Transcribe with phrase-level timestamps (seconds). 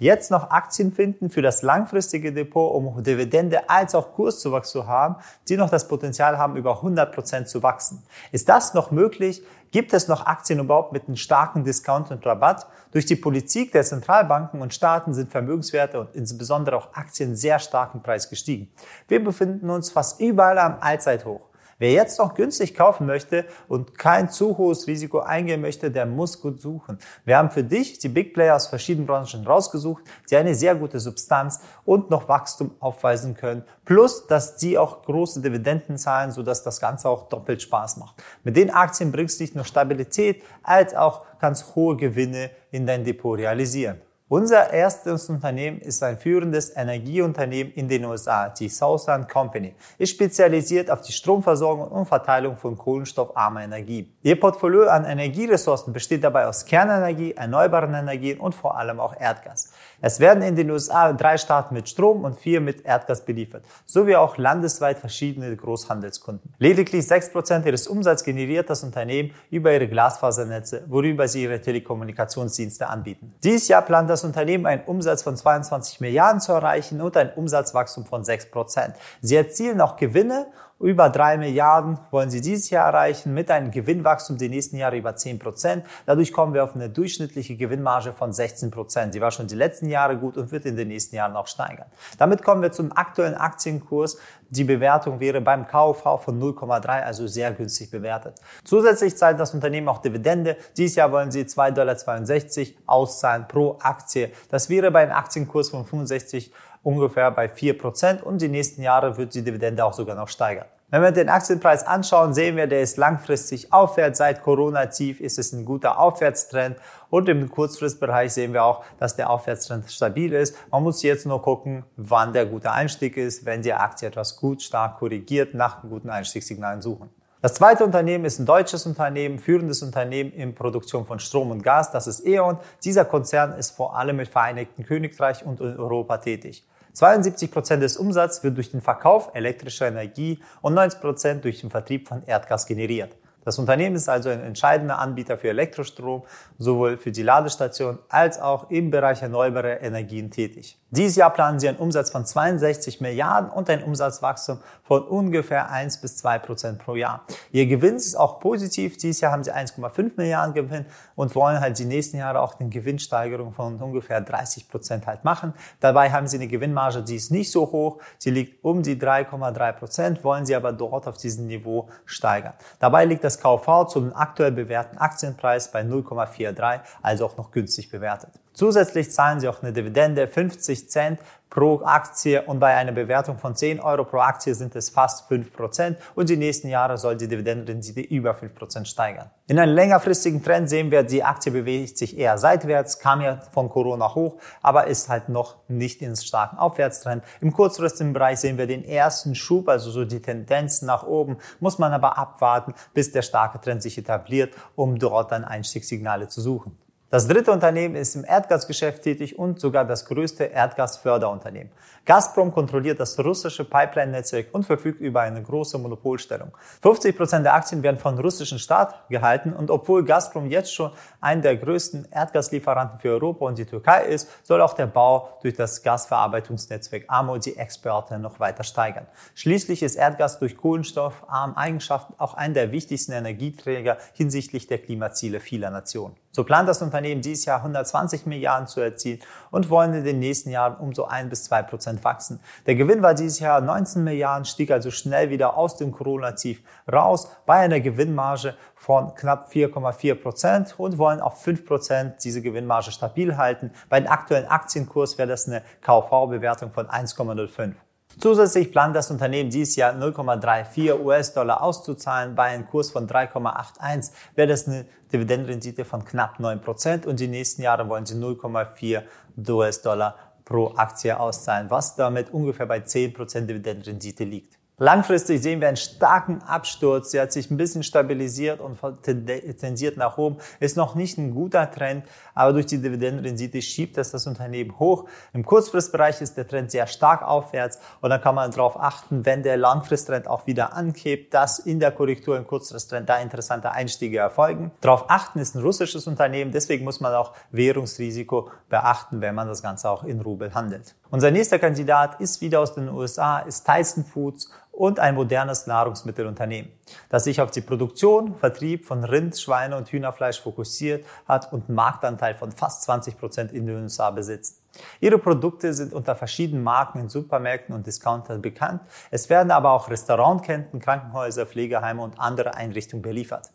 [0.00, 5.16] jetzt noch Aktien finden für das langfristige Depot, um Dividende als auch Kurszuwachs zu haben,
[5.48, 8.02] die noch das Potenzial haben, über 100 Prozent zu wachsen.
[8.32, 9.44] Ist das noch möglich?
[9.70, 12.66] Gibt es noch Aktien überhaupt mit einem starken Discount und Rabatt?
[12.90, 17.94] Durch die Politik der Zentralbanken und Staaten sind Vermögenswerte und insbesondere auch Aktien sehr stark
[17.94, 18.72] im Preis gestiegen.
[19.06, 21.49] Wir befinden uns fast überall am Allzeithoch.
[21.80, 26.42] Wer jetzt noch günstig kaufen möchte und kein zu hohes Risiko eingehen möchte, der muss
[26.42, 26.98] gut suchen.
[27.24, 31.00] Wir haben für dich die Big Player aus verschiedenen Branchen rausgesucht, die eine sehr gute
[31.00, 33.64] Substanz und noch Wachstum aufweisen können.
[33.86, 38.22] Plus, dass die auch große Dividenden zahlen, sodass das Ganze auch doppelt Spaß macht.
[38.44, 43.04] Mit den Aktien bringst du nicht nur Stabilität, als auch ganz hohe Gewinne in dein
[43.04, 44.02] Depot realisieren.
[44.32, 50.88] Unser erstes Unternehmen ist ein führendes Energieunternehmen in den USA, die Southern Company, ist spezialisiert
[50.88, 54.08] auf die Stromversorgung und Verteilung von kohlenstoffarmer Energie.
[54.22, 59.72] Ihr Portfolio an Energieressourcen besteht dabei aus Kernenergie, erneuerbaren Energien und vor allem auch Erdgas.
[60.00, 64.14] Es werden in den USA drei Staaten mit Strom und vier mit Erdgas beliefert, sowie
[64.14, 66.54] auch landesweit verschiedene Großhandelskunden.
[66.58, 73.34] Lediglich 6% ihres Umsatzes generiert das Unternehmen über ihre Glasfasernetze, worüber sie ihre Telekommunikationsdienste anbieten.
[73.42, 78.06] Dieses Jahr plant das Unternehmen einen Umsatz von 22 Milliarden zu erreichen und ein Umsatzwachstum
[78.06, 78.94] von 6%.
[79.20, 80.46] Sie erzielen auch Gewinne
[80.80, 85.14] über drei Milliarden wollen sie dieses Jahr erreichen mit einem Gewinnwachstum die nächsten Jahre über
[85.14, 85.84] 10 Prozent.
[86.06, 89.12] Dadurch kommen wir auf eine durchschnittliche Gewinnmarge von 16 Prozent.
[89.12, 91.86] Sie war schon die letzten Jahre gut und wird in den nächsten Jahren auch steigern.
[92.18, 94.16] Damit kommen wir zum aktuellen Aktienkurs.
[94.48, 98.40] Die Bewertung wäre beim KV von 0,3, also sehr günstig bewertet.
[98.64, 100.56] Zusätzlich zahlt das Unternehmen auch Dividende.
[100.76, 104.32] Dieses Jahr wollen sie 2,62 Dollar auszahlen pro Aktie.
[104.48, 109.34] Das wäre bei einem Aktienkurs von 65 ungefähr bei 4% und die nächsten Jahre wird
[109.34, 110.66] die Dividende auch sogar noch steigern.
[110.92, 114.18] Wenn wir den Aktienpreis anschauen, sehen wir, der ist langfristig aufwärts.
[114.18, 116.78] Seit Corona-Tief ist es ein guter Aufwärtstrend.
[117.10, 120.56] Und im Kurzfristbereich sehen wir auch, dass der Aufwärtstrend stabil ist.
[120.72, 124.62] Man muss jetzt nur gucken, wann der gute Einstieg ist, wenn die Aktie etwas gut
[124.62, 127.08] stark korrigiert, nach guten Einstiegssignalen suchen.
[127.42, 131.90] Das zweite Unternehmen ist ein deutsches Unternehmen, führendes Unternehmen in Produktion von Strom und Gas.
[131.90, 132.58] Das ist E.ON.
[132.84, 136.66] Dieser Konzern ist vor allem im Vereinigten Königreich und in Europa tätig.
[136.92, 141.70] 72 Prozent des Umsatzes wird durch den Verkauf elektrischer Energie und 90 Prozent durch den
[141.70, 143.16] Vertrieb von Erdgas generiert.
[143.50, 146.22] Das Unternehmen ist also ein entscheidender Anbieter für Elektrostrom,
[146.58, 150.80] sowohl für die Ladestation als auch im Bereich erneuerbare Energien tätig.
[150.92, 156.00] Dieses Jahr planen sie einen Umsatz von 62 Milliarden und ein Umsatzwachstum von ungefähr 1
[156.00, 157.24] bis 2 Prozent pro Jahr.
[157.52, 158.96] Ihr Gewinn ist auch positiv.
[158.96, 162.70] Dieses Jahr haben sie 1,5 Milliarden Gewinn und wollen halt die nächsten Jahre auch eine
[162.70, 165.54] Gewinnsteigerung von ungefähr 30 Prozent halt machen.
[165.78, 167.98] Dabei haben sie eine Gewinnmarge, die ist nicht so hoch.
[168.18, 172.54] Sie liegt um die 3,3 Prozent, wollen sie aber dort auf diesem Niveau steigern.
[172.80, 178.30] Dabei liegt das KV zum aktuell bewährten Aktienpreis bei 0,43, also auch noch günstig bewertet.
[178.52, 183.56] Zusätzlich zahlen sie auch eine Dividende 50 Cent pro Aktie und bei einer Bewertung von
[183.56, 188.00] 10 Euro pro Aktie sind es fast 5% und die nächsten Jahre soll die Dividendenrendite
[188.00, 189.30] über 5% steigern.
[189.48, 193.68] In einem längerfristigen Trend sehen wir, die Aktie bewegt sich eher seitwärts, kam ja von
[193.68, 197.24] Corona hoch, aber ist halt noch nicht in starken Aufwärtstrend.
[197.40, 201.78] Im kurzfristigen Bereich sehen wir den ersten Schub, also so die Tendenz nach oben, muss
[201.78, 206.78] man aber abwarten, bis der starke Trend sich etabliert, um dort dann Einstiegssignale zu suchen.
[207.12, 211.72] Das dritte Unternehmen ist im Erdgasgeschäft tätig und sogar das größte Erdgasförderunternehmen.
[212.04, 216.52] Gazprom kontrolliert das russische Pipeline-Netzwerk und verfügt über eine große Monopolstellung.
[216.82, 221.42] 50 Prozent der Aktien werden vom russischen Staat gehalten und obwohl Gazprom jetzt schon ein
[221.42, 225.82] der größten Erdgaslieferanten für Europa und die Türkei ist, soll auch der Bau durch das
[225.82, 229.08] Gasverarbeitungsnetzwerk AMO die Exporte noch weiter steigern.
[229.34, 235.70] Schließlich ist Erdgas durch kohlenstoffarme Eigenschaften auch ein der wichtigsten Energieträger hinsichtlich der Klimaziele vieler
[235.70, 236.14] Nationen.
[236.32, 239.18] So plant das Unternehmen dieses Jahr 120 Milliarden zu erzielen
[239.50, 242.38] und wollen in den nächsten Jahren um so ein bis zwei Prozent wachsen.
[242.66, 247.32] Der Gewinn war dieses Jahr 19 Milliarden, stieg also schnell wieder aus dem Corona-Tief raus
[247.46, 253.36] bei einer Gewinnmarge von knapp 4,4 Prozent und wollen auf 5 Prozent diese Gewinnmarge stabil
[253.36, 253.72] halten.
[253.88, 257.74] Bei dem aktuellen Aktienkurs wäre das eine KV-Bewertung von 1,05.
[258.18, 262.34] Zusätzlich plant das Unternehmen dieses Jahr 0,34 US-Dollar auszuzahlen.
[262.34, 267.62] Bei einem Kurs von 3,81 wäre das eine Dividendenrendite von knapp 9% und die nächsten
[267.62, 269.02] Jahre wollen sie 0,4
[269.48, 274.59] US-Dollar pro Aktie auszahlen, was damit ungefähr bei 10% Dividendenrendite liegt.
[274.82, 277.10] Langfristig sehen wir einen starken Absturz.
[277.10, 280.38] Sie hat sich ein bisschen stabilisiert und tendiert nach oben.
[280.58, 285.06] Ist noch nicht ein guter Trend, aber durch die Dividendenrendite schiebt das das Unternehmen hoch.
[285.34, 289.42] Im Kurzfristbereich ist der Trend sehr stark aufwärts und dann kann man darauf achten, wenn
[289.42, 294.70] der Langfristtrend auch wieder anhebt, dass in der Korrektur im Kurzfristtrend da interessante Einstiege erfolgen.
[294.80, 299.62] Darauf achten ist ein russisches Unternehmen, deswegen muss man auch Währungsrisiko beachten, wenn man das
[299.62, 300.94] Ganze auch in Rubel handelt.
[301.10, 304.50] Unser nächster Kandidat ist wieder aus den USA, ist Tyson Foods
[304.80, 306.72] und ein modernes Nahrungsmittelunternehmen,
[307.10, 311.74] das sich auf die Produktion, Vertrieb von Rind, Schweine und Hühnerfleisch fokussiert hat und einen
[311.74, 314.62] Marktanteil von fast 20 Prozent in den USA besitzt.
[315.00, 318.80] Ihre Produkte sind unter verschiedenen Marken in Supermärkten und Discountern bekannt.
[319.10, 323.50] Es werden aber auch Restaurantketten, Krankenhäuser, Pflegeheime und andere Einrichtungen beliefert.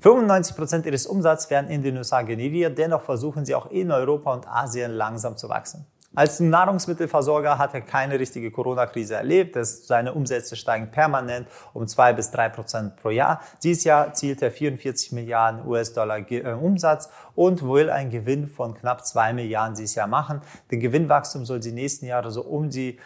[0.00, 4.32] 95 Prozent ihres Umsatzes werden in den USA generiert, dennoch versuchen sie auch in Europa
[4.32, 5.86] und Asien langsam zu wachsen.
[6.16, 9.56] Als Nahrungsmittelversorger hat er keine richtige Corona-Krise erlebt.
[9.56, 13.40] Das, seine Umsätze steigen permanent um zwei bis drei Prozent pro Jahr.
[13.64, 19.04] Dieses Jahr zielt er 44 Milliarden US-Dollar äh, Umsatz und will einen Gewinn von knapp
[19.04, 20.40] zwei Milliarden dieses Jahr machen.
[20.70, 23.00] Der Gewinnwachstum soll die nächsten Jahre so um die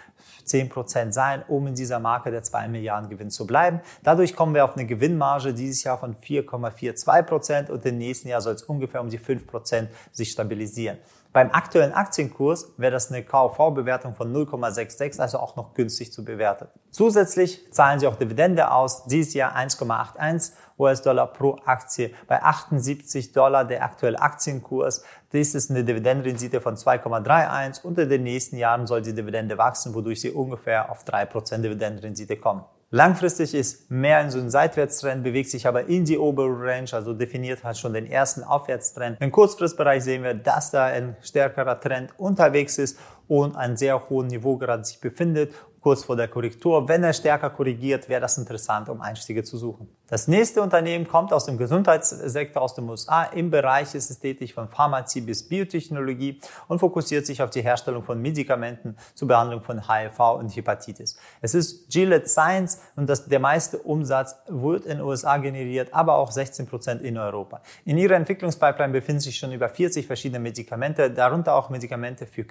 [0.44, 3.80] 10 Prozent sein, um in dieser Marke der 2 Milliarden Gewinn zu bleiben.
[4.02, 8.42] Dadurch kommen wir auf eine Gewinnmarge dieses Jahr von 4,42 Prozent und im nächsten Jahr
[8.42, 10.98] soll es ungefähr um die 5 Prozent sich stabilisieren.
[11.38, 16.66] Beim aktuellen Aktienkurs wäre das eine KV-Bewertung von 0,66, also auch noch günstig zu bewerten.
[16.90, 20.50] Zusätzlich zahlen sie auch Dividende aus, dieses Jahr 1,81
[20.80, 22.12] US-Dollar pro Aktie.
[22.26, 28.24] Bei 78 Dollar der aktuelle Aktienkurs, das ist eine Dividendenrendite von 2,31 und in den
[28.24, 32.64] nächsten Jahren soll die Dividende wachsen, wodurch sie ungefähr auf 3% Dividendenrendite kommen.
[32.90, 37.12] Langfristig ist mehr in so einem Seitwärtstrend, bewegt sich aber in die obere Range, also
[37.12, 39.20] definiert hat schon den ersten Aufwärtstrend.
[39.20, 44.30] Im Kurzfristbereich sehen wir, dass da ein stärkerer Trend unterwegs ist und ein sehr hohes
[44.30, 46.88] Niveau gerade sich befindet kurz vor der Korrektur.
[46.88, 49.88] Wenn er stärker korrigiert, wäre das interessant, um Einstiege zu suchen.
[50.08, 53.24] Das nächste Unternehmen kommt aus dem Gesundheitssektor aus den USA.
[53.24, 58.02] Im Bereich ist es tätig von Pharmazie bis Biotechnologie und fokussiert sich auf die Herstellung
[58.02, 61.16] von Medikamenten zur Behandlung von HIV und Hepatitis.
[61.40, 66.16] Es ist Gillette Science und das, der meiste Umsatz wird in den USA generiert, aber
[66.16, 67.60] auch 16 Prozent in Europa.
[67.84, 72.44] In ihrer Entwicklungspipeline befinden sich schon über 40 verschiedene Medikamente, darunter auch Medikamente für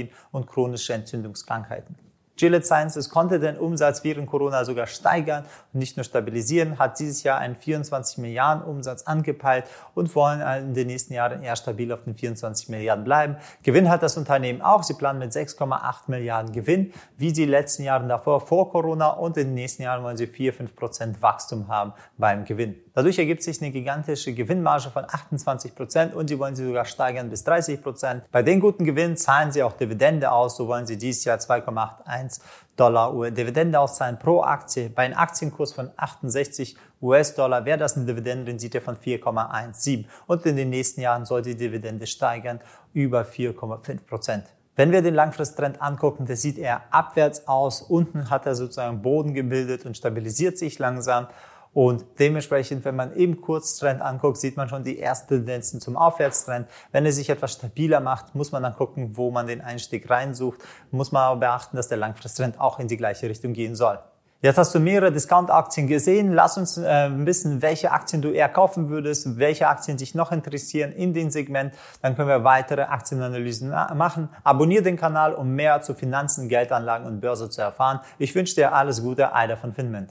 [0.00, 1.96] Krebstherapien und chronische Entzündungskrankheiten.
[2.36, 5.44] Gillette Sciences konnte den Umsatz während Corona sogar steigern
[5.74, 10.72] und nicht nur stabilisieren, hat dieses Jahr einen 24 Milliarden Umsatz angepeilt und wollen in
[10.72, 13.36] den nächsten Jahren eher stabil auf den 24 Milliarden bleiben.
[13.62, 14.82] Gewinn hat das Unternehmen auch.
[14.84, 19.48] Sie planen mit 6,8 Milliarden Gewinn, wie die letzten Jahre davor, vor Corona und in
[19.48, 22.74] den nächsten Jahren wollen sie 4, 5 Prozent Wachstum haben beim Gewinn.
[23.00, 27.30] Dadurch ergibt sich eine gigantische Gewinnmarge von 28 Prozent und sie wollen sie sogar steigern
[27.30, 28.24] bis 30 Prozent.
[28.30, 30.58] Bei den guten Gewinn zahlen sie auch Dividende aus.
[30.58, 32.42] So wollen sie dieses Jahr 2,81
[32.76, 34.90] Dollar Dividende auszahlen pro Aktie.
[34.90, 40.68] Bei einem Aktienkurs von 68 US-Dollar wäre das eine Dividendenrendite von 4,17 und in den
[40.68, 42.60] nächsten Jahren soll die Dividende steigern
[42.92, 44.44] über 4,5 Prozent.
[44.76, 47.80] Wenn wir den Langfristtrend angucken, der sieht eher abwärts aus.
[47.80, 51.28] Unten hat er sozusagen Boden gebildet und stabilisiert sich langsam.
[51.72, 56.66] Und dementsprechend, wenn man eben Kurztrend anguckt, sieht man schon die ersten Tendenzen zum Aufwärtstrend.
[56.90, 60.60] Wenn er sich etwas stabiler macht, muss man dann gucken, wo man den Einstieg reinsucht.
[60.90, 64.00] Muss man aber beachten, dass der Langfristtrend auch in die gleiche Richtung gehen soll.
[64.42, 66.32] Jetzt hast du mehrere Discount-Aktien gesehen.
[66.32, 70.92] Lass uns äh, wissen, welche Aktien du eher kaufen würdest, welche Aktien dich noch interessieren
[70.92, 71.74] in dem Segment.
[72.00, 74.30] Dann können wir weitere Aktienanalysen machen.
[74.42, 78.00] Abonniere den Kanal, um mehr zu Finanzen, Geldanlagen und Börse zu erfahren.
[78.18, 80.10] Ich wünsche dir alles Gute, Eider von Finment.